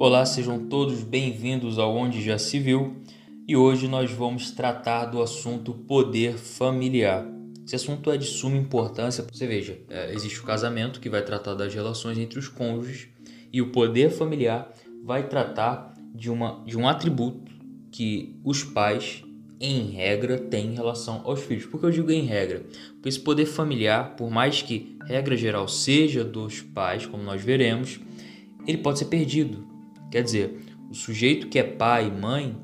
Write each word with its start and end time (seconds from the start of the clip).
Olá, 0.00 0.24
sejam 0.24 0.68
todos 0.68 1.02
bem-vindos 1.02 1.76
ao 1.76 1.92
Onde 1.92 2.22
Já 2.22 2.38
Se 2.38 2.56
Viu 2.60 2.98
e 3.48 3.56
hoje 3.56 3.88
nós 3.88 4.08
vamos 4.12 4.52
tratar 4.52 5.06
do 5.06 5.20
assunto 5.20 5.74
poder 5.74 6.34
familiar. 6.34 7.26
Esse 7.66 7.74
assunto 7.74 8.08
é 8.12 8.16
de 8.16 8.24
suma 8.24 8.56
importância. 8.56 9.26
Você 9.28 9.44
veja, 9.44 9.76
é, 9.90 10.14
existe 10.14 10.38
o 10.38 10.44
casamento 10.44 11.00
que 11.00 11.10
vai 11.10 11.20
tratar 11.22 11.54
das 11.54 11.74
relações 11.74 12.16
entre 12.16 12.38
os 12.38 12.46
cônjuges 12.46 13.08
e 13.52 13.60
o 13.60 13.72
poder 13.72 14.10
familiar 14.10 14.72
vai 15.02 15.26
tratar 15.28 15.92
de, 16.14 16.30
uma, 16.30 16.62
de 16.64 16.78
um 16.78 16.86
atributo 16.86 17.50
que 17.90 18.36
os 18.44 18.62
pais 18.62 19.24
em 19.60 19.90
regra, 19.90 20.38
tem 20.38 20.68
em 20.68 20.74
relação 20.76 21.22
aos 21.24 21.40
filhos. 21.40 21.66
Por 21.66 21.80
que 21.80 21.86
eu 21.86 21.90
digo 21.90 22.12
em 22.12 22.24
regra? 22.24 22.64
Porque 22.92 23.08
esse 23.08 23.18
poder 23.18 23.46
familiar, 23.46 24.14
por 24.14 24.30
mais 24.30 24.62
que 24.62 24.96
regra 25.08 25.36
geral 25.36 25.66
seja 25.66 26.22
dos 26.22 26.60
pais, 26.60 27.04
como 27.04 27.24
nós 27.24 27.42
veremos, 27.42 27.98
ele 28.64 28.78
pode 28.78 29.00
ser 29.00 29.06
perdido. 29.06 29.67
Quer 30.10 30.22
dizer, 30.22 30.60
o 30.90 30.94
sujeito 30.94 31.48
que 31.48 31.58
é 31.58 31.62
pai 31.62 32.08
e 32.08 32.10
mãe 32.10 32.56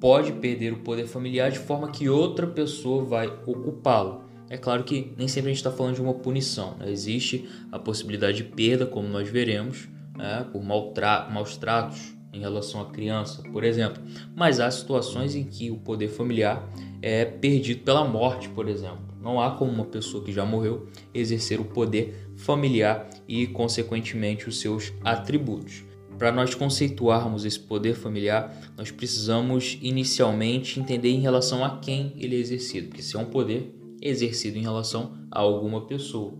pode 0.00 0.32
perder 0.32 0.72
o 0.72 0.80
poder 0.80 1.06
familiar 1.06 1.50
de 1.50 1.58
forma 1.58 1.90
que 1.90 2.08
outra 2.08 2.46
pessoa 2.46 3.04
vai 3.04 3.26
ocupá-lo. 3.46 4.24
É 4.48 4.56
claro 4.56 4.84
que 4.84 5.12
nem 5.16 5.26
sempre 5.26 5.50
a 5.50 5.52
gente 5.52 5.58
está 5.58 5.72
falando 5.72 5.96
de 5.96 6.02
uma 6.02 6.14
punição. 6.14 6.76
Né? 6.78 6.90
Existe 6.90 7.48
a 7.72 7.78
possibilidade 7.78 8.38
de 8.38 8.44
perda, 8.44 8.86
como 8.86 9.08
nós 9.08 9.28
veremos, 9.28 9.88
né? 10.16 10.46
por 10.52 10.62
maus 10.62 11.56
tratos 11.56 12.14
em 12.32 12.40
relação 12.40 12.80
à 12.80 12.86
criança, 12.86 13.42
por 13.50 13.64
exemplo. 13.64 14.02
Mas 14.34 14.60
há 14.60 14.70
situações 14.70 15.34
em 15.34 15.44
que 15.44 15.70
o 15.70 15.78
poder 15.78 16.08
familiar 16.08 16.68
é 17.02 17.24
perdido 17.24 17.82
pela 17.82 18.04
morte, 18.04 18.48
por 18.50 18.68
exemplo. 18.68 19.06
Não 19.20 19.40
há 19.40 19.52
como 19.52 19.72
uma 19.72 19.86
pessoa 19.86 20.22
que 20.22 20.32
já 20.32 20.44
morreu 20.44 20.86
exercer 21.12 21.58
o 21.58 21.64
poder 21.64 22.30
familiar 22.36 23.08
e, 23.26 23.46
consequentemente, 23.48 24.48
os 24.48 24.60
seus 24.60 24.92
atributos. 25.02 25.82
Para 26.18 26.32
nós 26.32 26.54
conceituarmos 26.54 27.44
esse 27.44 27.60
poder 27.60 27.94
familiar, 27.94 28.56
nós 28.76 28.90
precisamos 28.90 29.78
inicialmente 29.82 30.80
entender 30.80 31.10
em 31.10 31.20
relação 31.20 31.64
a 31.64 31.78
quem 31.78 32.12
ele 32.16 32.36
é 32.36 32.38
exercido, 32.38 32.88
porque 32.88 33.02
se 33.02 33.16
é 33.16 33.18
um 33.18 33.26
poder 33.26 33.74
exercido 34.00 34.58
em 34.58 34.62
relação 34.62 35.12
a 35.30 35.40
alguma 35.40 35.82
pessoa. 35.82 36.34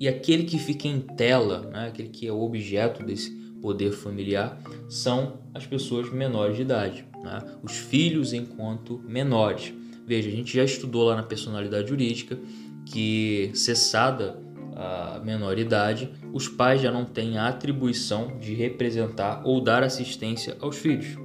E 0.00 0.08
aquele 0.08 0.44
que 0.44 0.58
fica 0.58 0.88
em 0.88 1.00
tela, 1.00 1.70
né, 1.72 1.88
aquele 1.88 2.08
que 2.08 2.26
é 2.26 2.32
o 2.32 2.40
objeto 2.40 3.04
desse 3.04 3.30
poder 3.60 3.92
familiar 3.92 4.60
são 4.88 5.38
as 5.52 5.66
pessoas 5.66 6.10
menores 6.10 6.56
de 6.56 6.62
idade, 6.62 7.04
né? 7.22 7.38
os 7.62 7.76
filhos 7.76 8.32
enquanto 8.32 8.98
menores. 9.06 9.72
Veja, 10.06 10.28
a 10.28 10.32
gente 10.32 10.56
já 10.56 10.64
estudou 10.64 11.04
lá 11.04 11.14
na 11.14 11.22
personalidade 11.22 11.88
jurídica 11.88 12.38
que 12.86 13.50
cessada 13.54 14.42
a 14.76 15.20
menoridade, 15.24 16.10
os 16.32 16.48
pais 16.48 16.80
já 16.80 16.90
não 16.90 17.04
têm 17.04 17.38
a 17.38 17.48
atribuição 17.48 18.38
de 18.38 18.54
representar 18.54 19.42
ou 19.44 19.60
dar 19.60 19.82
assistência 19.82 20.56
aos 20.60 20.76
filhos. 20.76 21.18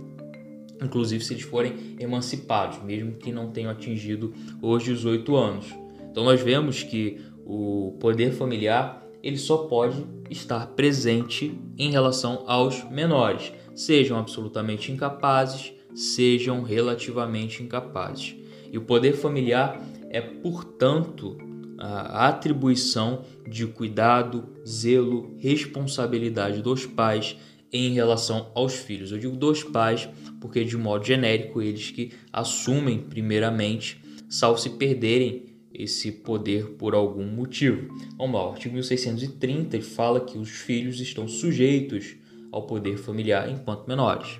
Inclusive 0.83 1.23
se 1.23 1.33
eles 1.33 1.43
forem 1.43 1.95
emancipados, 1.99 2.81
mesmo 2.83 3.13
que 3.13 3.31
não 3.31 3.51
tenham 3.51 3.71
atingido 3.71 4.33
os 4.61 4.83
18 4.83 5.35
anos. 5.35 5.67
Então 6.11 6.23
nós 6.23 6.41
vemos 6.41 6.83
que 6.83 7.21
o 7.45 7.95
poder 7.99 8.31
familiar 8.33 9.05
ele 9.23 9.37
só 9.37 9.57
pode 9.57 10.05
estar 10.29 10.67
presente 10.67 11.59
em 11.77 11.89
relação 11.89 12.43
aos 12.45 12.83
menores, 12.91 13.51
sejam 13.73 14.19
absolutamente 14.19 14.91
incapazes, 14.91 15.73
sejam 15.95 16.61
relativamente 16.61 17.63
incapazes. 17.63 18.35
E 18.71 18.77
o 18.77 18.81
poder 18.81 19.13
familiar 19.13 19.81
é, 20.09 20.21
portanto, 20.21 21.37
a 21.77 22.27
atribuição 22.27 23.23
de 23.47 23.67
cuidado, 23.67 24.49
zelo, 24.67 25.35
responsabilidade 25.39 26.61
dos 26.61 26.85
pais 26.85 27.37
em 27.71 27.93
relação 27.93 28.51
aos 28.55 28.73
filhos. 28.73 29.11
Eu 29.11 29.17
digo 29.17 29.35
dos 29.35 29.63
pais 29.63 30.07
porque, 30.39 30.63
de 30.63 30.77
modo 30.77 31.05
genérico, 31.05 31.61
eles 31.61 31.91
que 31.91 32.11
assumem 32.31 32.99
primeiramente, 32.99 34.01
salvo 34.29 34.59
se 34.59 34.69
perderem 34.71 35.45
esse 35.73 36.11
poder 36.11 36.71
por 36.77 36.95
algum 36.95 37.25
motivo. 37.25 37.93
Vamos 38.17 38.35
lá, 38.35 38.47
o 38.47 38.51
artigo 38.53 38.73
1630 38.75 39.81
fala 39.81 40.21
que 40.21 40.37
os 40.37 40.49
filhos 40.49 41.01
estão 41.01 41.27
sujeitos 41.27 42.15
ao 42.51 42.65
poder 42.65 42.97
familiar 42.97 43.49
enquanto 43.49 43.87
menores. 43.87 44.39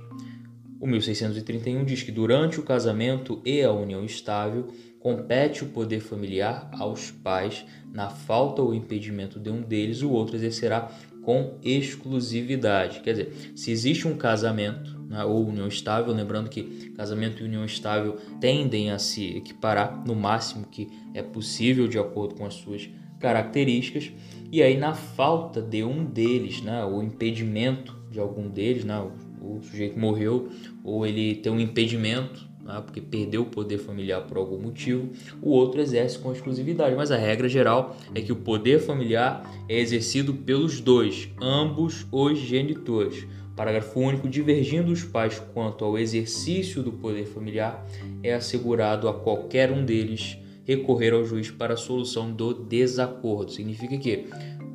O 0.85 0.87
1631 0.87 1.83
diz 1.83 2.03
que 2.03 2.11
durante 2.11 2.59
o 2.59 2.63
casamento 2.63 3.41
e 3.43 3.63
a 3.63 3.71
união 3.71 4.05
estável, 4.05 4.67
compete 4.99 5.63
o 5.63 5.69
poder 5.69 5.99
familiar 5.99 6.69
aos 6.73 7.09
pais. 7.09 7.65
Na 7.91 8.11
falta 8.11 8.61
ou 8.61 8.71
impedimento 8.71 9.39
de 9.39 9.49
um 9.49 9.63
deles, 9.63 10.03
o 10.03 10.11
outro 10.11 10.35
exercerá 10.35 10.91
com 11.23 11.57
exclusividade. 11.63 12.99
Quer 12.99 13.13
dizer, 13.13 13.51
se 13.55 13.71
existe 13.71 14.07
um 14.07 14.15
casamento 14.15 14.95
né, 15.09 15.25
ou 15.25 15.47
união 15.47 15.67
estável, 15.67 16.13
lembrando 16.13 16.51
que 16.51 16.91
casamento 16.91 17.41
e 17.41 17.47
união 17.47 17.65
estável 17.65 18.17
tendem 18.39 18.91
a 18.91 18.99
se 18.99 19.37
equiparar 19.37 20.05
no 20.05 20.13
máximo 20.13 20.67
que 20.67 20.87
é 21.15 21.23
possível 21.23 21.87
de 21.87 21.97
acordo 21.97 22.35
com 22.35 22.45
as 22.45 22.53
suas 22.53 22.87
características, 23.19 24.11
e 24.51 24.61
aí 24.61 24.77
na 24.77 24.93
falta 24.93 25.63
de 25.63 25.83
um 25.83 26.05
deles, 26.05 26.61
né, 26.61 26.85
o 26.85 27.01
impedimento 27.01 27.95
de 28.11 28.19
algum 28.19 28.47
deles, 28.47 28.85
né, 28.85 29.03
o, 29.45 29.61
sujeito 29.61 29.99
morreu 29.99 30.49
ou 30.83 31.05
ele 31.05 31.35
tem 31.35 31.51
um 31.51 31.59
impedimento 31.59 32.47
né, 32.65 32.81
porque 32.83 32.99
perdeu 32.99 33.43
o 33.43 33.45
poder 33.45 33.77
familiar 33.77 34.21
por 34.21 34.37
algum 34.37 34.59
motivo, 34.59 35.11
o 35.39 35.51
outro 35.51 35.79
exerce 35.79 36.17
com 36.17 36.31
exclusividade. 36.31 36.95
Mas 36.95 37.11
a 37.11 37.17
regra 37.17 37.47
geral 37.47 37.95
é 38.15 38.21
que 38.21 38.31
o 38.31 38.35
poder 38.35 38.79
familiar 38.79 39.47
é 39.69 39.79
exercido 39.79 40.33
pelos 40.33 40.81
dois, 40.81 41.29
ambos 41.39 42.07
os 42.11 42.39
genitores. 42.39 43.27
Parágrafo 43.55 43.99
único. 43.99 44.27
Divergindo 44.27 44.91
os 44.91 45.03
pais 45.03 45.39
quanto 45.53 45.85
ao 45.85 45.97
exercício 45.97 46.83
do 46.83 46.91
poder 46.91 47.25
familiar, 47.25 47.87
é 48.21 48.33
assegurado 48.33 49.07
a 49.07 49.13
qualquer 49.13 49.71
um 49.71 49.85
deles 49.85 50.37
recorrer 50.65 51.13
ao 51.13 51.23
juiz 51.23 51.51
para 51.51 51.75
a 51.75 51.77
solução 51.77 52.31
do 52.31 52.53
desacordo. 52.53 53.51
Significa 53.51 53.97
que, 53.97 54.25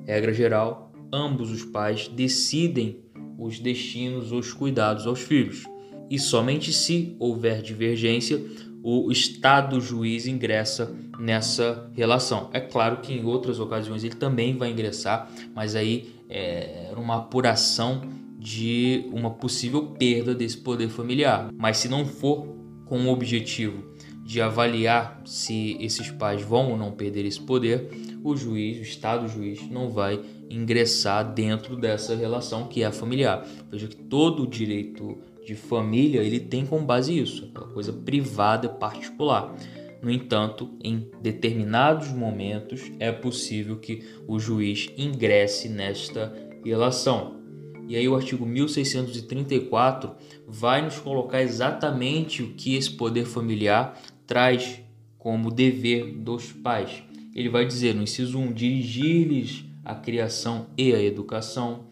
regra 0.06 0.32
geral, 0.32 0.92
ambos 1.12 1.50
os 1.50 1.64
pais 1.64 2.08
decidem 2.08 3.00
os 3.40 3.58
destinos, 3.58 4.30
os 4.30 4.52
cuidados 4.52 5.06
aos 5.06 5.20
filhos 5.20 5.64
e 6.10 6.18
somente 6.18 6.72
se 6.72 7.14
houver 7.20 7.62
divergência, 7.62 8.44
o 8.82 9.12
Estado 9.12 9.80
juiz 9.80 10.26
ingressa 10.26 10.92
nessa 11.18 11.88
relação. 11.94 12.50
É 12.52 12.58
claro 12.58 12.96
que 12.96 13.12
em 13.12 13.24
outras 13.24 13.60
ocasiões 13.60 14.02
ele 14.02 14.16
também 14.16 14.56
vai 14.56 14.70
ingressar, 14.70 15.30
mas 15.54 15.76
aí 15.76 16.14
é 16.28 16.92
uma 16.96 17.18
apuração 17.18 18.02
de 18.36 19.04
uma 19.12 19.30
possível 19.30 19.88
perda 19.98 20.34
desse 20.34 20.56
poder 20.56 20.88
familiar. 20.88 21.50
Mas 21.56 21.76
se 21.76 21.88
não 21.88 22.04
for 22.04 22.56
com 22.86 23.02
o 23.02 23.12
objetivo 23.12 23.84
de 24.24 24.40
avaliar 24.40 25.20
se 25.24 25.76
esses 25.78 26.10
pais 26.10 26.42
vão 26.42 26.70
ou 26.70 26.76
não 26.76 26.92
perder 26.92 27.26
esse 27.26 27.40
poder, 27.40 27.90
o 28.24 28.36
juiz, 28.36 28.78
o 28.78 28.82
Estado 28.82 29.28
juiz, 29.28 29.68
não 29.70 29.90
vai 29.90 30.20
ingressar 30.50 31.32
dentro 31.32 31.76
dessa 31.76 32.14
relação 32.14 32.66
que 32.66 32.82
é 32.82 32.90
familiar. 32.90 33.46
Veja 33.70 33.86
que 33.86 33.96
todo 33.96 34.46
direito 34.46 35.18
de 35.46 35.54
família, 35.54 36.22
ele 36.22 36.40
tem 36.40 36.66
como 36.66 36.84
base 36.84 37.16
isso, 37.16 37.46
aquela 37.46 37.72
coisa 37.72 37.92
privada, 37.92 38.68
particular. 38.68 39.54
No 40.02 40.10
entanto, 40.10 40.70
em 40.82 41.08
determinados 41.22 42.08
momentos 42.08 42.90
é 42.98 43.12
possível 43.12 43.76
que 43.76 44.02
o 44.26 44.38
juiz 44.38 44.90
ingresse 44.96 45.68
nesta 45.68 46.32
relação. 46.64 47.38
E 47.86 47.96
aí 47.96 48.08
o 48.08 48.14
artigo 48.14 48.46
1634 48.46 50.12
vai 50.46 50.82
nos 50.82 50.98
colocar 50.98 51.42
exatamente 51.42 52.42
o 52.42 52.54
que 52.54 52.76
esse 52.76 52.90
poder 52.90 53.24
familiar 53.24 54.00
traz 54.26 54.80
como 55.18 55.50
dever 55.50 56.12
dos 56.14 56.52
pais. 56.52 57.02
Ele 57.34 57.48
vai 57.48 57.66
dizer 57.66 57.94
no 57.94 58.02
inciso 58.02 58.38
1 58.38 58.52
dirigir-lhes 58.52 59.64
a 59.84 59.94
criação 59.94 60.66
e 60.76 60.92
a 60.92 61.02
educação, 61.02 61.86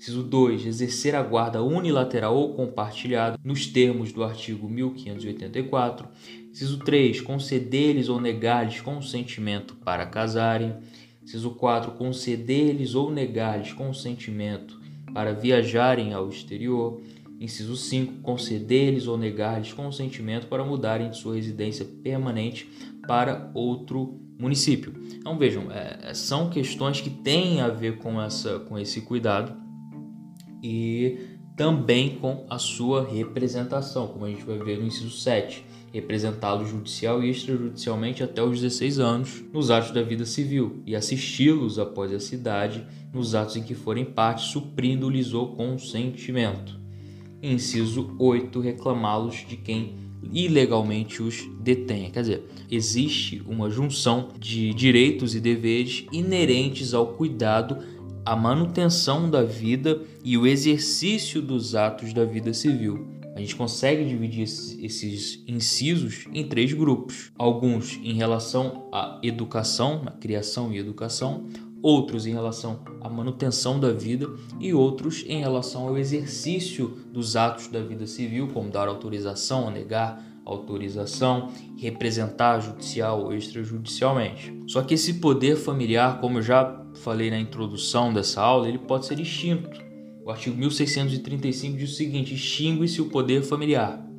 Inciso 0.00 0.22
2. 0.22 0.64
Exercer 0.64 1.14
a 1.14 1.22
guarda 1.22 1.62
unilateral 1.62 2.34
ou 2.34 2.54
compartilhada 2.54 3.38
nos 3.44 3.66
termos 3.66 4.10
do 4.10 4.24
artigo 4.24 4.66
1584. 4.66 6.08
Inciso 6.50 6.78
3. 6.78 7.20
Conceder-lhes 7.20 8.08
ou 8.08 8.18
negar-lhes 8.18 8.80
consentimento 8.80 9.74
para 9.84 10.06
casarem. 10.06 10.74
Inciso 11.22 11.50
4. 11.50 11.92
Conceder-lhes 11.92 12.94
ou 12.94 13.10
negar-lhes 13.10 13.74
consentimento 13.74 14.80
para 15.12 15.34
viajarem 15.34 16.14
ao 16.14 16.30
exterior. 16.30 17.02
Inciso 17.38 17.76
5. 17.76 18.22
Conceder-lhes 18.22 19.06
ou 19.06 19.18
negar-lhes 19.18 19.74
consentimento 19.74 20.46
para 20.46 20.64
mudarem 20.64 21.10
de 21.10 21.18
sua 21.18 21.34
residência 21.34 21.84
permanente 22.02 22.66
para 23.06 23.50
outro 23.54 24.20
município. 24.38 24.94
Então 25.14 25.38
vejam, 25.38 25.70
é, 25.70 26.14
são 26.14 26.48
questões 26.48 27.00
que 27.00 27.10
têm 27.10 27.60
a 27.60 27.68
ver 27.68 27.98
com, 27.98 28.20
essa, 28.20 28.58
com 28.60 28.78
esse 28.78 29.02
cuidado 29.02 29.54
e 30.62 31.18
também 31.56 32.16
com 32.16 32.46
a 32.48 32.58
sua 32.58 33.06
representação, 33.06 34.08
como 34.08 34.24
a 34.24 34.30
gente 34.30 34.44
vai 34.44 34.58
ver 34.58 34.78
no 34.78 34.86
inciso 34.86 35.10
7, 35.10 35.62
representá-lo 35.92 36.64
judicial 36.64 37.22
e 37.22 37.30
extrajudicialmente 37.30 38.22
até 38.22 38.42
os 38.42 38.60
16 38.60 38.98
anos 38.98 39.44
nos 39.52 39.70
atos 39.70 39.90
da 39.90 40.02
vida 40.02 40.24
civil 40.24 40.82
e 40.86 40.96
assisti-los 40.96 41.78
após 41.78 42.12
a 42.12 42.20
cidade 42.20 42.86
nos 43.12 43.34
atos 43.34 43.56
em 43.56 43.62
que 43.62 43.74
forem 43.74 44.06
parte, 44.06 44.50
suprindo-lhes 44.50 45.34
o 45.34 45.48
consentimento. 45.48 46.78
inciso 47.42 48.14
8, 48.18 48.58
reclamá-los 48.60 49.44
de 49.46 49.56
quem 49.56 50.09
ilegalmente 50.22 51.22
os 51.22 51.48
detenha. 51.60 52.10
Quer 52.10 52.20
dizer, 52.20 52.44
existe 52.70 53.42
uma 53.46 53.70
junção 53.70 54.28
de 54.38 54.72
direitos 54.74 55.34
e 55.34 55.40
deveres 55.40 56.06
inerentes 56.12 56.94
ao 56.94 57.08
cuidado, 57.14 57.78
à 58.24 58.36
manutenção 58.36 59.30
da 59.30 59.42
vida 59.42 60.02
e 60.24 60.36
o 60.36 60.46
exercício 60.46 61.40
dos 61.40 61.74
atos 61.74 62.12
da 62.12 62.24
vida 62.24 62.52
civil. 62.52 63.20
A 63.34 63.40
gente 63.40 63.56
consegue 63.56 64.04
dividir 64.04 64.42
esses 64.42 65.42
incisos 65.46 66.26
em 66.32 66.46
três 66.46 66.72
grupos. 66.72 67.32
Alguns 67.38 67.98
em 68.02 68.12
relação 68.12 68.88
à 68.92 69.18
educação, 69.22 70.02
na 70.02 70.10
criação 70.10 70.72
e 70.72 70.78
educação, 70.78 71.46
outros 71.82 72.26
em 72.26 72.32
relação 72.32 72.80
à 73.00 73.08
manutenção 73.08 73.78
da 73.78 73.92
vida 73.92 74.28
e 74.58 74.72
outros 74.72 75.24
em 75.26 75.40
relação 75.40 75.88
ao 75.88 75.98
exercício 75.98 76.88
dos 77.12 77.36
atos 77.36 77.68
da 77.68 77.80
vida 77.80 78.06
civil, 78.06 78.48
como 78.48 78.70
dar 78.70 78.88
autorização, 78.88 79.70
negar 79.70 80.24
autorização, 80.44 81.50
representar 81.76 82.60
judicial 82.60 83.24
ou 83.24 83.34
extrajudicialmente. 83.34 84.52
Só 84.66 84.82
que 84.82 84.94
esse 84.94 85.14
poder 85.14 85.56
familiar, 85.56 86.20
como 86.20 86.38
eu 86.38 86.42
já 86.42 86.84
falei 86.96 87.30
na 87.30 87.38
introdução 87.38 88.12
dessa 88.12 88.40
aula, 88.40 88.68
ele 88.68 88.78
pode 88.78 89.06
ser 89.06 89.20
extinto. 89.20 89.80
O 90.24 90.30
artigo 90.30 90.56
1635 90.56 91.78
diz 91.78 91.92
o 91.92 91.94
seguinte: 91.94 92.34
extingue-se 92.34 93.00
o 93.00 93.06
poder 93.06 93.42
familiar 93.42 94.09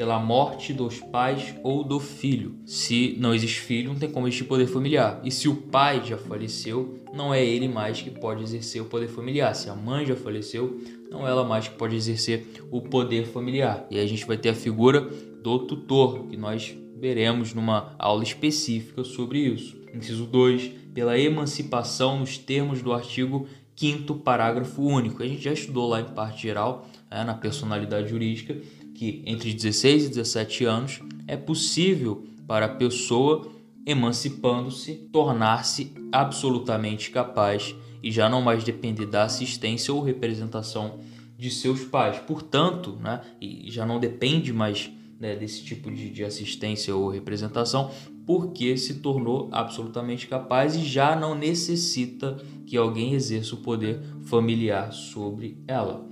pela 0.00 0.18
morte 0.18 0.72
dos 0.72 0.98
pais 0.98 1.54
ou 1.62 1.84
do 1.84 2.00
filho. 2.00 2.54
Se 2.64 3.18
não 3.20 3.34
existe 3.34 3.60
filho, 3.60 3.92
não 3.92 4.00
tem 4.00 4.10
como 4.10 4.26
existir 4.26 4.44
poder 4.44 4.66
familiar. 4.66 5.20
E 5.22 5.30
se 5.30 5.46
o 5.46 5.54
pai 5.54 6.02
já 6.02 6.16
faleceu, 6.16 6.98
não 7.12 7.34
é 7.34 7.44
ele 7.44 7.68
mais 7.68 8.00
que 8.00 8.10
pode 8.10 8.42
exercer 8.42 8.80
o 8.80 8.86
poder 8.86 9.08
familiar. 9.08 9.54
Se 9.54 9.68
a 9.68 9.74
mãe 9.74 10.06
já 10.06 10.16
faleceu, 10.16 10.80
não 11.10 11.28
é 11.28 11.30
ela 11.30 11.44
mais 11.44 11.68
que 11.68 11.74
pode 11.74 11.94
exercer 11.94 12.46
o 12.70 12.80
poder 12.80 13.26
familiar. 13.26 13.86
E 13.90 13.98
aí 13.98 14.02
a 14.02 14.08
gente 14.08 14.24
vai 14.24 14.38
ter 14.38 14.48
a 14.48 14.54
figura 14.54 15.02
do 15.02 15.58
tutor, 15.66 16.28
que 16.28 16.36
nós 16.38 16.74
veremos 16.98 17.52
numa 17.52 17.94
aula 17.98 18.22
específica 18.22 19.04
sobre 19.04 19.40
isso. 19.40 19.76
Inciso 19.94 20.24
2, 20.24 20.70
pela 20.94 21.18
emancipação 21.18 22.20
nos 22.20 22.38
termos 22.38 22.80
do 22.80 22.94
artigo 22.94 23.46
5 23.76 24.14
parágrafo 24.16 24.82
único. 24.82 25.22
A 25.22 25.26
gente 25.26 25.42
já 25.42 25.52
estudou 25.52 25.88
lá 25.88 26.00
em 26.00 26.04
parte 26.04 26.42
geral, 26.42 26.86
né, 27.10 27.24
na 27.24 27.34
personalidade 27.34 28.08
jurídica, 28.08 28.56
que 29.00 29.22
entre 29.24 29.54
16 29.54 30.04
e 30.04 30.08
17 30.08 30.64
anos 30.66 31.00
é 31.26 31.34
possível 31.34 32.22
para 32.46 32.66
a 32.66 32.68
pessoa, 32.68 33.50
emancipando-se, 33.86 35.08
tornar-se 35.10 35.94
absolutamente 36.12 37.10
capaz 37.10 37.74
e 38.02 38.12
já 38.12 38.28
não 38.28 38.42
mais 38.42 38.62
depender 38.62 39.06
da 39.06 39.22
assistência 39.24 39.94
ou 39.94 40.02
representação 40.02 40.98
de 41.38 41.50
seus 41.50 41.82
pais. 41.82 42.18
Portanto, 42.18 42.98
né, 43.00 43.22
e 43.40 43.70
já 43.70 43.86
não 43.86 43.98
depende 43.98 44.52
mais 44.52 44.90
né, 45.18 45.34
desse 45.34 45.64
tipo 45.64 45.90
de, 45.90 46.10
de 46.10 46.22
assistência 46.22 46.94
ou 46.94 47.08
representação, 47.08 47.90
porque 48.26 48.76
se 48.76 48.96
tornou 48.96 49.48
absolutamente 49.50 50.26
capaz 50.26 50.76
e 50.76 50.84
já 50.84 51.16
não 51.16 51.34
necessita 51.34 52.36
que 52.66 52.76
alguém 52.76 53.14
exerça 53.14 53.54
o 53.54 53.62
poder 53.62 53.98
familiar 54.26 54.92
sobre 54.92 55.56
ela. 55.66 56.06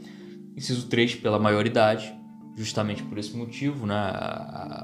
Inciso 0.56 0.87
3, 0.87 1.17
pela 1.17 1.38
maioridade, 1.38 2.17
justamente 2.58 3.05
por 3.05 3.16
esse 3.16 3.37
motivo, 3.37 3.87
né, 3.87 3.94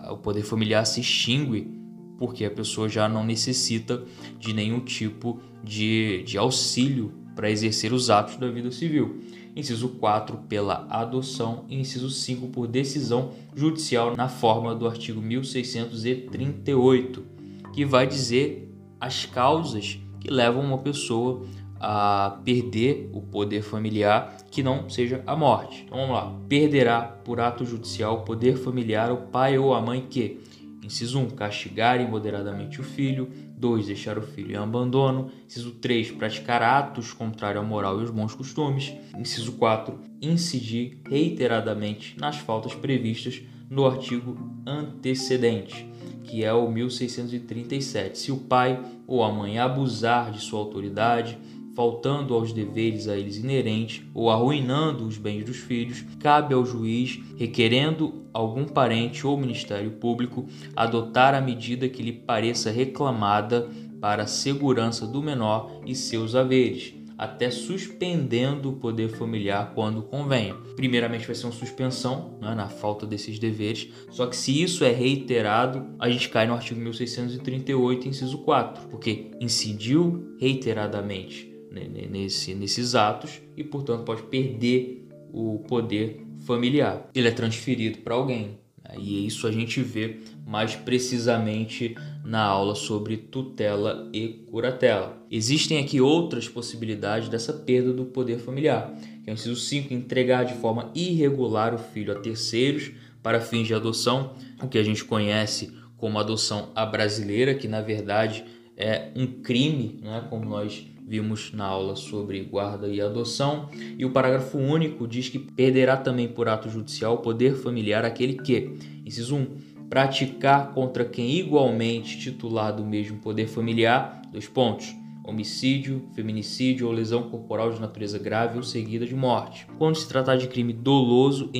o 0.09 0.17
poder 0.17 0.44
familiar 0.44 0.87
se 0.87 1.00
extingue 1.00 1.69
porque 2.17 2.44
a 2.44 2.50
pessoa 2.50 2.88
já 2.88 3.09
não 3.09 3.25
necessita 3.25 4.05
de 4.38 4.53
nenhum 4.53 4.79
tipo 4.79 5.41
de, 5.65 6.23
de 6.23 6.38
auxílio 6.38 7.12
para 7.35 7.50
exercer 7.50 7.93
os 7.93 8.11
atos 8.11 8.37
da 8.37 8.49
vida 8.49 8.71
civil. 8.71 9.19
Inciso 9.56 9.88
4, 9.88 10.38
pela 10.49 10.87
adoção. 10.88 11.65
E 11.69 11.76
inciso 11.76 12.09
5, 12.09 12.47
por 12.49 12.69
decisão 12.69 13.32
judicial, 13.55 14.17
na 14.17 14.29
forma 14.29 14.75
do 14.75 14.87
artigo 14.87 15.20
1638, 15.20 17.25
que 17.73 17.85
vai 17.85 18.06
dizer 18.06 18.73
as 19.00 19.27
causas 19.27 19.99
que 20.20 20.31
levam 20.31 20.65
uma 20.65 20.79
pessoa 20.79 21.44
a 21.86 22.40
perder 22.42 23.10
o 23.12 23.20
poder 23.20 23.60
familiar 23.60 24.38
que 24.50 24.62
não 24.62 24.88
seja 24.88 25.22
a 25.26 25.36
morte. 25.36 25.82
Então 25.84 25.98
vamos 25.98 26.14
lá. 26.14 26.34
Perderá 26.48 27.02
por 27.02 27.40
ato 27.40 27.66
judicial 27.66 28.14
o 28.14 28.22
poder 28.22 28.56
familiar 28.56 29.12
o 29.12 29.19
pai 29.28 29.58
ou 29.58 29.75
a 29.75 29.82
mãe 29.82 30.06
que, 30.08 30.40
inciso 30.82 31.19
1, 31.20 31.31
castigar 31.31 32.00
imoderadamente 32.00 32.81
o 32.81 32.84
filho, 32.84 33.28
2. 33.58 33.88
Deixar 33.88 34.16
o 34.16 34.22
filho 34.22 34.52
em 34.52 34.56
abandono, 34.56 35.31
inciso 35.46 35.72
3. 35.72 36.12
Praticar 36.12 36.62
atos 36.62 37.12
contrários 37.12 37.62
à 37.62 37.66
moral 37.66 37.98
e 37.98 38.00
aos 38.00 38.10
bons 38.10 38.34
costumes, 38.34 38.94
inciso 39.19 39.52
4. 39.52 39.98
Incidir 40.22 41.02
reiteradamente 41.06 42.19
nas 42.19 42.36
faltas 42.36 42.75
previstas 42.75 43.42
no 43.69 43.86
artigo 43.86 44.38
antecedente, 44.66 45.86
que 46.22 46.42
é 46.42 46.52
o 46.52 46.70
1637. 46.70 48.19
Se 48.19 48.32
o 48.32 48.38
pai 48.38 48.82
ou 49.06 49.22
a 49.22 49.31
mãe 49.31 49.58
abusar 49.58 50.31
de 50.31 50.40
sua 50.40 50.60
autoridade, 50.60 51.38
faltando 51.75 52.35
aos 52.35 52.53
deveres 52.53 53.09
a 53.09 53.17
eles 53.17 53.37
inerentes 53.37 54.03
ou 54.15 54.31
arruinando 54.31 55.06
os 55.06 55.19
bens 55.19 55.44
dos 55.44 55.56
filhos, 55.56 56.05
cabe 56.21 56.55
ao 56.55 56.65
juiz, 56.65 57.21
requerendo 57.37 58.25
algum 58.32 58.65
parente 58.65 59.26
ou 59.26 59.37
ministério 59.37 59.93
público, 59.93 60.47
adotar 60.75 61.35
a 61.35 61.41
medida 61.41 61.88
que 61.88 62.03
lhe 62.03 62.12
pareça 62.12 62.71
reclamada 62.71 63.69
para 64.00 64.25
a 64.25 64.26
segurança 64.26 65.06
do 65.06 65.23
menor 65.23 65.81
e 65.87 65.94
seus 65.94 66.35
haveres, 66.35 66.94
até 67.17 67.50
suspendendo 67.50 68.70
o 68.70 68.77
poder 68.77 69.09
familiar 69.09 69.73
quando 69.75 70.03
convenha. 70.03 70.55
Primeiramente 70.77 71.27
vai 71.27 71.35
ser 71.35 71.47
uma 71.47 71.53
suspensão 71.53 72.37
né, 72.41 72.55
na 72.55 72.69
falta 72.69 73.06
desses 73.06 73.38
deveres, 73.38 73.88
só 74.11 74.27
que 74.27 74.37
se 74.37 74.62
isso 74.62 74.85
é 74.85 74.91
reiterado, 74.91 75.87
a 75.99 76.11
gente 76.11 76.29
cai 76.29 76.47
no 76.47 76.55
artigo 76.55 76.81
1638, 76.81 78.09
inciso 78.09 78.38
4, 78.38 78.88
porque 78.88 79.31
incidiu 79.41 80.37
reiteradamente 80.38 81.54
nesse, 81.75 82.55
nesses 82.55 82.94
atos 82.94 83.41
e, 83.56 83.65
portanto, 83.65 84.05
pode 84.05 84.23
perder 84.25 85.09
o 85.32 85.59
poder 85.69 86.25
familiar. 86.47 87.11
Ele 87.15 87.29
é 87.29 87.32
transferido 87.32 87.99
para 87.99 88.15
alguém. 88.15 88.59
Né? 88.82 88.94
E 88.99 89.26
isso 89.26 89.47
a 89.47 89.53
gente 89.53 89.81
vê 89.82 90.21
mais 90.47 90.76
precisamente 90.76 91.97
na 92.25 92.43
aula 92.43 92.75
sobre 92.75 93.17
tutela 93.17 94.09
e 94.12 94.44
curatela. 94.50 95.19
Existem 95.31 95.79
aqui 95.79 96.00
outras 96.00 96.49
possibilidades 96.49 97.29
dessa 97.29 97.53
perda 97.53 97.93
do 97.93 98.05
poder 98.05 98.38
familiar, 98.38 98.94
é 99.27 99.31
o 99.31 99.34
inciso 99.34 99.56
5, 99.56 99.93
entregar 99.93 100.44
de 100.44 100.55
forma 100.55 100.91
irregular 100.94 101.75
o 101.75 101.79
filho 101.79 102.13
a 102.13 102.20
terceiros 102.20 102.93
para 103.22 103.41
fins 103.41 103.67
de 103.67 103.75
adoção, 103.75 104.34
o 104.63 104.69
que 104.69 104.79
a 104.79 104.82
gente 104.82 105.05
conhece 105.05 105.72
como 105.96 106.19
adoção 106.19 106.70
à 106.75 106.84
brasileira, 106.84 107.55
que 107.55 107.67
na 107.67 107.81
verdade 107.81 108.44
é 108.77 109.10
um 109.17 109.27
crime, 109.27 110.01
né, 110.03 110.27
como 110.29 110.44
nós 110.44 110.87
vimos 111.06 111.53
na 111.53 111.65
aula 111.65 111.94
sobre 111.96 112.43
guarda 112.43 112.89
e 112.89 113.01
adoção. 113.01 113.69
E 113.99 114.05
o 114.05 114.11
parágrafo 114.11 114.58
único 114.58 115.06
diz 115.06 115.29
que 115.29 115.39
perderá 115.39 115.96
também 115.96 116.29
por 116.29 116.49
ato 116.49 116.69
judicial 116.69 117.15
o 117.15 117.19
poder 117.19 117.56
familiar 117.56 118.05
aquele 118.05 118.34
que, 118.34 118.73
inciso 119.05 119.37
1, 119.37 119.46
praticar 119.89 120.73
contra 120.73 121.05
quem 121.05 121.37
igualmente 121.37 122.19
titular 122.19 122.75
do 122.75 122.84
mesmo 122.84 123.19
poder 123.19 123.46
familiar, 123.46 124.23
dois 124.32 124.49
pontos, 124.49 124.94
homicídio, 125.23 126.03
feminicídio 126.15 126.87
ou 126.87 126.93
lesão 126.93 127.31
corporal 127.31 127.70
de 127.70 127.81
natureza 127.81 128.19
grave 128.19 128.56
ou 128.56 128.63
seguida 128.63 129.06
de 129.06 129.15
morte. 129.15 129.67
Quando 129.79 129.96
se 129.96 130.06
tratar 130.06 130.37
de 130.37 130.49
crime 130.49 130.73
doloso 130.73 131.51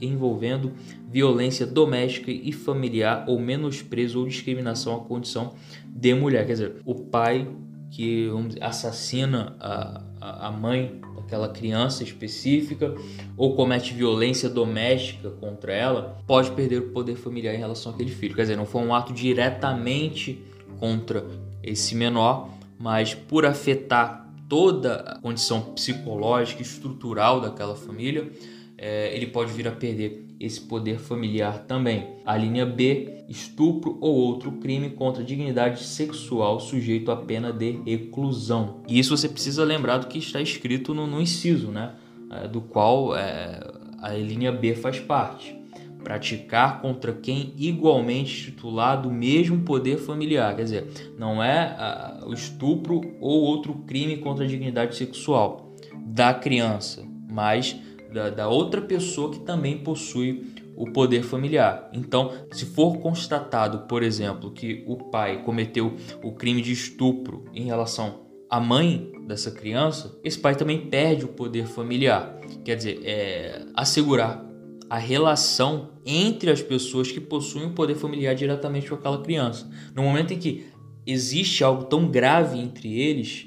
envolvendo 0.00 0.72
violência 1.10 1.66
doméstica 1.66 2.30
e 2.30 2.52
familiar 2.52 3.24
ou 3.28 3.38
menosprezo 3.38 4.20
ou 4.20 4.26
discriminação 4.26 4.96
à 4.96 5.00
condição 5.00 5.54
de 5.86 6.14
mulher, 6.14 6.46
quer 6.46 6.52
dizer, 6.52 6.76
o 6.86 6.94
pai 6.94 7.46
que 7.92 8.26
dizer, 8.30 8.48
assassina 8.60 9.54
a, 9.60 10.48
a 10.48 10.50
mãe 10.50 10.98
daquela 11.14 11.48
criança 11.48 12.02
específica 12.02 12.94
ou 13.36 13.54
comete 13.54 13.92
violência 13.92 14.48
doméstica 14.48 15.30
contra 15.30 15.74
ela, 15.74 16.18
pode 16.26 16.50
perder 16.52 16.78
o 16.78 16.88
poder 16.90 17.16
familiar 17.16 17.54
em 17.54 17.58
relação 17.58 17.92
àquele 17.92 18.10
filho. 18.10 18.34
Quer 18.34 18.42
dizer, 18.42 18.56
não 18.56 18.64
foi 18.64 18.80
um 18.82 18.94
ato 18.94 19.12
diretamente 19.12 20.42
contra 20.80 21.24
esse 21.62 21.94
menor, 21.94 22.48
mas 22.78 23.14
por 23.14 23.44
afetar 23.44 24.26
toda 24.48 24.96
a 24.96 25.18
condição 25.18 25.60
psicológica 25.60 26.62
e 26.62 26.64
estrutural 26.64 27.42
daquela 27.42 27.76
família, 27.76 28.32
é, 28.78 29.14
ele 29.14 29.26
pode 29.26 29.52
vir 29.52 29.68
a 29.68 29.72
perder 29.72 30.26
esse 30.40 30.62
poder 30.62 30.98
familiar 30.98 31.58
também. 31.66 32.16
A 32.24 32.36
linha 32.36 32.64
B, 32.66 33.21
estupro 33.32 33.96
ou 34.00 34.14
outro 34.14 34.52
crime 34.52 34.90
contra 34.90 35.22
a 35.22 35.26
dignidade 35.26 35.82
sexual 35.82 36.60
sujeito 36.60 37.10
à 37.10 37.16
pena 37.16 37.50
de 37.50 37.80
reclusão. 37.84 38.82
E 38.86 38.98
isso 38.98 39.16
você 39.16 39.28
precisa 39.28 39.64
lembrar 39.64 39.98
do 39.98 40.06
que 40.06 40.18
está 40.18 40.40
escrito 40.40 40.92
no, 40.92 41.06
no 41.06 41.20
inciso, 41.20 41.68
né? 41.68 41.94
É, 42.30 42.46
do 42.46 42.60
qual 42.60 43.16
é, 43.16 43.58
a 44.00 44.10
linha 44.10 44.52
B 44.52 44.74
faz 44.74 45.00
parte. 45.00 45.58
Praticar 46.04 46.82
contra 46.82 47.12
quem 47.12 47.54
igualmente 47.56 48.50
titular 48.50 49.00
do 49.00 49.10
mesmo 49.10 49.60
poder 49.60 49.98
familiar. 49.98 50.54
Quer 50.54 50.64
dizer, 50.64 50.86
não 51.16 51.42
é 51.42 52.20
o 52.26 52.34
estupro 52.34 53.00
ou 53.20 53.42
outro 53.42 53.74
crime 53.86 54.18
contra 54.18 54.44
a 54.44 54.48
dignidade 54.48 54.96
sexual 54.96 55.74
da 56.04 56.34
criança, 56.34 57.04
mas 57.30 57.76
da, 58.12 58.30
da 58.30 58.48
outra 58.48 58.80
pessoa 58.80 59.30
que 59.30 59.38
também 59.40 59.78
possui 59.78 60.52
o 60.82 60.92
poder 60.92 61.22
familiar. 61.22 61.88
Então, 61.92 62.32
se 62.50 62.66
for 62.66 62.98
constatado, 62.98 63.86
por 63.86 64.02
exemplo, 64.02 64.50
que 64.50 64.82
o 64.88 64.96
pai 64.96 65.40
cometeu 65.44 65.94
o 66.24 66.32
crime 66.32 66.60
de 66.60 66.72
estupro 66.72 67.44
em 67.54 67.62
relação 67.62 68.26
à 68.50 68.58
mãe 68.58 69.12
dessa 69.24 69.52
criança, 69.52 70.18
esse 70.24 70.36
pai 70.36 70.56
também 70.56 70.88
perde 70.88 71.24
o 71.24 71.28
poder 71.28 71.68
familiar. 71.68 72.36
Quer 72.64 72.74
dizer, 72.74 73.00
é 73.04 73.64
assegurar 73.76 74.44
a 74.90 74.98
relação 74.98 75.90
entre 76.04 76.50
as 76.50 76.60
pessoas 76.60 77.12
que 77.12 77.20
possuem 77.20 77.66
o 77.66 77.74
poder 77.74 77.94
familiar 77.94 78.34
diretamente 78.34 78.88
com 78.88 78.96
aquela 78.96 79.22
criança. 79.22 79.70
No 79.94 80.02
momento 80.02 80.34
em 80.34 80.38
que 80.38 80.66
existe 81.06 81.62
algo 81.62 81.84
tão 81.84 82.08
grave 82.08 82.58
entre 82.58 83.00
eles, 83.00 83.46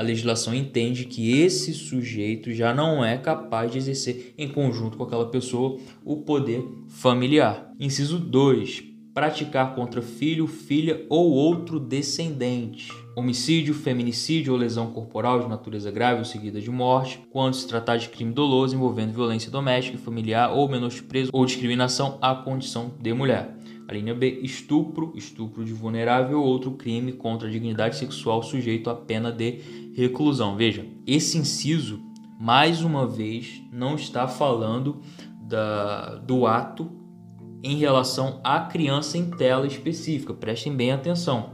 a 0.00 0.02
legislação 0.02 0.54
entende 0.54 1.04
que 1.04 1.42
esse 1.42 1.74
sujeito 1.74 2.50
já 2.54 2.72
não 2.72 3.04
é 3.04 3.18
capaz 3.18 3.70
de 3.70 3.76
exercer 3.76 4.32
em 4.38 4.48
conjunto 4.48 4.96
com 4.96 5.04
aquela 5.04 5.28
pessoa 5.28 5.78
o 6.02 6.16
poder 6.22 6.66
familiar. 6.88 7.70
Inciso 7.78 8.18
2. 8.18 8.89
Praticar 9.12 9.74
contra 9.74 10.00
filho, 10.00 10.46
filha 10.46 11.04
ou 11.08 11.32
outro 11.32 11.80
descendente. 11.80 12.92
Homicídio, 13.16 13.74
feminicídio 13.74 14.52
ou 14.52 14.58
lesão 14.58 14.92
corporal 14.92 15.40
de 15.40 15.48
natureza 15.48 15.90
grave 15.90 16.20
ou 16.20 16.24
seguida 16.24 16.60
de 16.60 16.70
morte, 16.70 17.20
quando 17.30 17.54
se 17.54 17.66
tratar 17.66 17.96
de 17.96 18.08
crime 18.08 18.32
doloso 18.32 18.74
envolvendo 18.74 19.12
violência 19.12 19.50
doméstica, 19.50 19.98
familiar 19.98 20.52
ou 20.52 20.68
menosprezo 20.68 21.30
ou 21.32 21.44
discriminação 21.44 22.18
à 22.22 22.36
condição 22.36 22.92
de 23.00 23.12
mulher. 23.12 23.56
A 23.88 23.92
linha 23.92 24.14
B, 24.14 24.38
estupro, 24.44 25.12
estupro 25.16 25.64
de 25.64 25.72
vulnerável 25.72 26.40
ou 26.40 26.46
outro 26.46 26.70
crime 26.70 27.12
contra 27.12 27.48
a 27.48 27.50
dignidade 27.50 27.96
sexual 27.96 28.40
sujeito 28.40 28.88
à 28.88 28.94
pena 28.94 29.32
de 29.32 29.58
reclusão. 29.96 30.54
Veja, 30.54 30.86
esse 31.04 31.36
inciso, 31.36 32.00
mais 32.38 32.82
uma 32.82 33.04
vez, 33.08 33.60
não 33.72 33.96
está 33.96 34.28
falando 34.28 35.00
da, 35.40 36.14
do 36.18 36.46
ato 36.46 36.99
em 37.62 37.76
relação 37.76 38.40
à 38.42 38.60
criança 38.60 39.18
em 39.18 39.30
tela 39.30 39.66
específica. 39.66 40.34
Prestem 40.34 40.74
bem 40.74 40.92
atenção. 40.92 41.50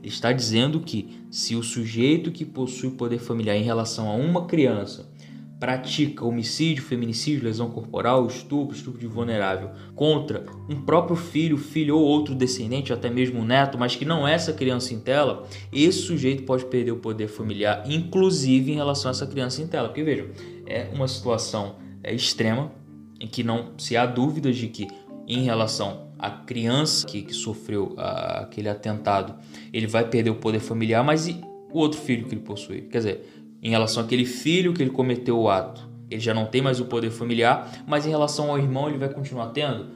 Ele 0.00 0.12
está 0.12 0.32
dizendo 0.32 0.80
que 0.80 1.26
se 1.30 1.56
o 1.56 1.62
sujeito 1.62 2.30
que 2.30 2.44
possui 2.44 2.90
poder 2.90 3.18
familiar 3.18 3.56
em 3.56 3.62
relação 3.62 4.08
a 4.08 4.14
uma 4.14 4.46
criança 4.46 5.10
pratica 5.58 6.24
homicídio, 6.24 6.84
feminicídio, 6.84 7.44
lesão 7.44 7.70
corporal, 7.70 8.26
estupro, 8.26 8.76
estupro 8.76 9.00
de 9.00 9.06
vulnerável 9.06 9.70
contra 9.94 10.44
um 10.68 10.82
próprio 10.82 11.16
filho, 11.16 11.56
filho 11.56 11.96
ou 11.96 12.04
outro 12.04 12.34
descendente, 12.34 12.92
até 12.92 13.08
mesmo 13.08 13.40
um 13.40 13.44
neto, 13.44 13.78
mas 13.78 13.96
que 13.96 14.04
não 14.04 14.28
é 14.28 14.34
essa 14.34 14.52
criança 14.52 14.92
em 14.92 15.00
tela, 15.00 15.46
esse 15.72 16.00
sujeito 16.00 16.42
pode 16.42 16.66
perder 16.66 16.92
o 16.92 16.96
poder 16.96 17.28
familiar, 17.28 17.84
inclusive 17.88 18.72
em 18.72 18.76
relação 18.76 19.10
a 19.10 19.12
essa 19.12 19.26
criança 19.26 19.62
em 19.62 19.66
tela. 19.66 19.88
Porque 19.88 20.02
vejam, 20.02 20.26
é 20.66 20.90
uma 20.92 21.08
situação 21.08 21.76
é, 22.02 22.14
extrema 22.14 22.70
em 23.18 23.26
que 23.26 23.42
não 23.42 23.72
se 23.78 23.96
há 23.96 24.04
dúvidas 24.04 24.56
de 24.56 24.68
que 24.68 24.86
em 25.26 25.42
relação 25.42 26.08
à 26.18 26.30
criança 26.30 27.06
que, 27.06 27.22
que 27.22 27.34
sofreu 27.34 27.94
a, 27.96 28.40
aquele 28.40 28.68
atentado, 28.68 29.34
ele 29.72 29.86
vai 29.86 30.08
perder 30.08 30.30
o 30.30 30.36
poder 30.36 30.60
familiar, 30.60 31.02
mas 31.04 31.26
e 31.26 31.40
o 31.72 31.78
outro 31.78 32.00
filho 32.00 32.26
que 32.26 32.34
ele 32.34 32.42
possui? 32.42 32.82
Quer 32.82 32.98
dizer, 32.98 33.46
em 33.62 33.70
relação 33.70 34.02
àquele 34.02 34.24
filho 34.24 34.72
que 34.72 34.82
ele 34.82 34.90
cometeu 34.90 35.38
o 35.38 35.48
ato. 35.48 35.86
Ele 36.08 36.20
já 36.20 36.32
não 36.32 36.46
tem 36.46 36.62
mais 36.62 36.78
o 36.78 36.84
poder 36.84 37.10
familiar, 37.10 37.82
mas 37.86 38.06
em 38.06 38.10
relação 38.10 38.50
ao 38.50 38.58
irmão 38.58 38.88
ele 38.88 38.98
vai 38.98 39.08
continuar 39.08 39.48
tendo. 39.48 39.88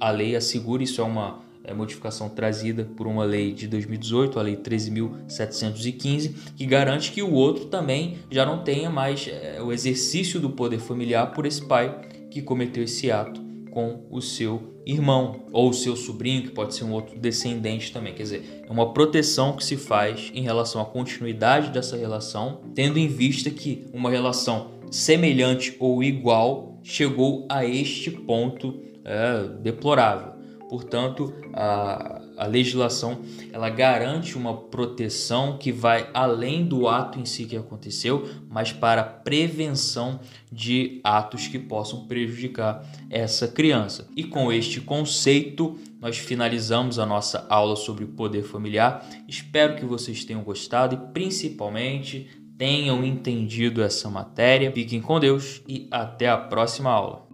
A 0.00 0.10
lei 0.10 0.34
assegura, 0.34 0.82
isso 0.82 1.00
é 1.00 1.04
uma 1.04 1.38
é, 1.62 1.72
modificação 1.72 2.28
trazida 2.28 2.84
por 2.96 3.06
uma 3.06 3.24
lei 3.24 3.52
de 3.52 3.68
2018, 3.68 4.40
a 4.40 4.42
lei 4.42 4.56
13.715, 4.56 6.34
que 6.56 6.66
garante 6.66 7.12
que 7.12 7.22
o 7.22 7.32
outro 7.32 7.66
também 7.66 8.18
já 8.28 8.44
não 8.44 8.64
tenha 8.64 8.90
mais 8.90 9.28
é, 9.28 9.62
o 9.62 9.72
exercício 9.72 10.40
do 10.40 10.50
poder 10.50 10.80
familiar 10.80 11.30
por 11.30 11.46
esse 11.46 11.64
pai 11.64 11.96
que 12.28 12.42
cometeu 12.42 12.82
esse 12.82 13.10
ato 13.10 13.41
com 13.72 14.04
o 14.10 14.20
seu 14.20 14.74
irmão 14.84 15.46
ou 15.50 15.70
o 15.70 15.74
seu 15.74 15.96
sobrinho, 15.96 16.42
que 16.42 16.50
pode 16.50 16.74
ser 16.74 16.84
um 16.84 16.92
outro 16.92 17.18
descendente 17.18 17.92
também. 17.92 18.14
Quer 18.14 18.22
dizer, 18.22 18.64
é 18.68 18.70
uma 18.70 18.92
proteção 18.92 19.54
que 19.54 19.64
se 19.64 19.76
faz 19.76 20.30
em 20.34 20.42
relação 20.42 20.80
à 20.80 20.84
continuidade 20.84 21.70
dessa 21.70 21.96
relação, 21.96 22.60
tendo 22.74 22.98
em 22.98 23.08
vista 23.08 23.50
que 23.50 23.86
uma 23.92 24.10
relação 24.10 24.72
semelhante 24.90 25.74
ou 25.80 26.02
igual 26.02 26.78
chegou 26.82 27.46
a 27.48 27.64
este 27.64 28.10
ponto 28.10 28.80
é, 29.04 29.48
deplorável. 29.60 30.32
Portanto, 30.68 31.32
a, 31.52 32.21
a 32.36 32.46
legislação 32.46 33.20
ela 33.52 33.68
garante 33.68 34.36
uma 34.36 34.56
proteção 34.56 35.58
que 35.58 35.70
vai 35.70 36.08
além 36.12 36.64
do 36.64 36.88
ato 36.88 37.18
em 37.18 37.24
si 37.24 37.44
que 37.44 37.56
aconteceu, 37.56 38.28
mas 38.48 38.72
para 38.72 39.02
prevenção 39.02 40.20
de 40.50 41.00
atos 41.02 41.48
que 41.48 41.58
possam 41.58 42.06
prejudicar 42.06 42.84
essa 43.10 43.48
criança. 43.48 44.08
E 44.16 44.24
com 44.24 44.52
este 44.52 44.80
conceito, 44.80 45.78
nós 46.00 46.18
finalizamos 46.18 46.98
a 46.98 47.06
nossa 47.06 47.46
aula 47.48 47.76
sobre 47.76 48.06
poder 48.06 48.42
familiar. 48.42 49.06
Espero 49.28 49.76
que 49.76 49.84
vocês 49.84 50.24
tenham 50.24 50.42
gostado 50.42 50.94
e 50.94 51.12
principalmente 51.12 52.28
tenham 52.58 53.04
entendido 53.04 53.82
essa 53.82 54.08
matéria. 54.08 54.70
Fiquem 54.72 55.00
com 55.00 55.18
Deus 55.18 55.62
e 55.66 55.88
até 55.90 56.28
a 56.28 56.36
próxima 56.36 56.90
aula. 56.90 57.31